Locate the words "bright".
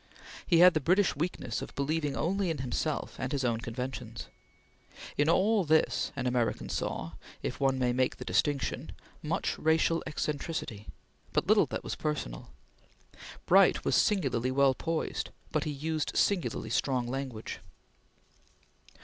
13.45-13.85